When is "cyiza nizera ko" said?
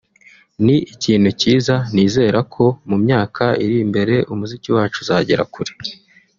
1.39-2.65